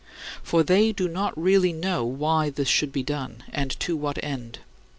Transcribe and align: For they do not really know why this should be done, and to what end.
For 0.41 0.63
they 0.63 0.91
do 0.91 1.07
not 1.07 1.39
really 1.39 1.71
know 1.71 2.03
why 2.03 2.49
this 2.49 2.67
should 2.67 2.91
be 2.91 3.03
done, 3.03 3.43
and 3.53 3.69
to 3.81 3.95
what 3.95 4.17
end. 4.23 4.57